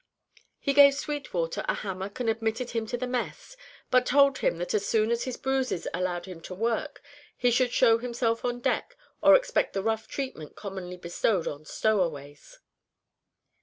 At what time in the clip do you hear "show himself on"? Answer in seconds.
7.71-8.61